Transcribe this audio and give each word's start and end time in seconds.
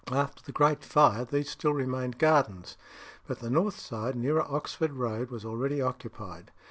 After 0.11 0.41
the 0.41 0.51
Great 0.51 0.83
Fire, 0.83 1.25
these 1.25 1.51
still 1.51 1.73
remained 1.73 2.17
gardens, 2.17 2.75
but 3.27 3.37
the 3.39 3.51
north 3.51 3.77
side, 3.79 4.15
nearer 4.15 4.41
Oxford 4.49 4.93
Road, 4.93 5.29
was 5.29 5.45
already 5.45 5.79
occupied. 5.79 6.49